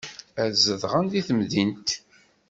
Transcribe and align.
Ad 0.41 0.51
zedɣen 0.65 1.05
deg 1.09 1.25
temdint. 1.27 1.89